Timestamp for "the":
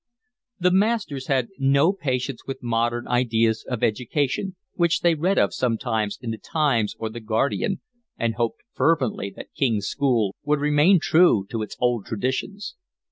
0.59-0.71, 6.31-6.39, 7.11-7.19